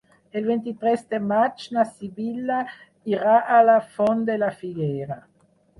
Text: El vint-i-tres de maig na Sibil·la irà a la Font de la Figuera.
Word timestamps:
El 0.39 0.45
vint-i-tres 0.45 1.03
de 1.13 1.19
maig 1.33 1.67
na 1.77 1.85
Sibil·la 1.91 2.59
irà 3.15 3.39
a 3.61 3.65
la 3.71 3.79
Font 3.95 4.27
de 4.33 4.43
la 4.45 4.55
Figuera. 4.65 5.23